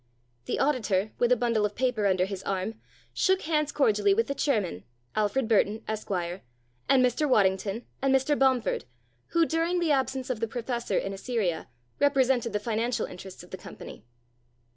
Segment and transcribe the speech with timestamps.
[0.45, 2.81] The auditor, with a bundle of papers under his arm,
[3.13, 4.83] shook hands cordially with the chairman
[5.15, 6.41] Alfred Burton, Esquire
[6.89, 7.29] and Mr.
[7.29, 8.33] Waddington, and Mr.
[8.35, 8.85] Bomford,
[9.27, 11.69] who, during the absence of the professor in Assyria,
[11.99, 14.03] represented the financial interests of the company.